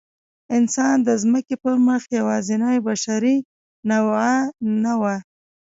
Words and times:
انسان 0.57 0.95
د 1.07 1.09
ځمکې 1.21 1.55
پر 1.63 1.75
مخ 1.87 2.01
یواځینۍ 2.19 2.77
بشري 2.87 3.37
نوعه 3.89 4.35
نه 4.83 4.93
وه. 5.01 5.15